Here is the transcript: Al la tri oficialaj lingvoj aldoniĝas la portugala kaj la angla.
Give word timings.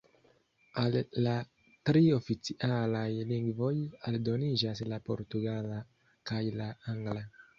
Al 0.83 0.95
la 1.25 1.33
tri 1.89 2.01
oficialaj 2.15 3.03
lingvoj 3.33 3.75
aldoniĝas 4.11 4.81
la 4.93 4.99
portugala 5.11 5.77
kaj 6.31 6.41
la 6.63 6.71
angla. 6.95 7.27